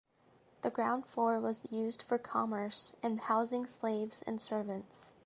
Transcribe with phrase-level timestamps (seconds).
[0.63, 5.11] The ground floor was used for commerce and housing slaves and servants.